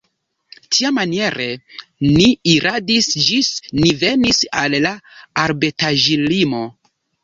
[0.75, 1.47] Tiamaniere
[2.07, 3.53] ni iradis ĝis
[3.83, 4.99] ni venis al la
[5.49, 6.69] arbetaĵlimo.